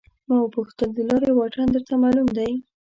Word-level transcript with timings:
ما 0.27 0.35
وپوښتل 0.41 0.89
د 0.95 0.99
لارې 1.09 1.31
واټن 1.35 1.67
درته 1.73 1.93
معلوم 2.03 2.27
دی. 2.37 2.51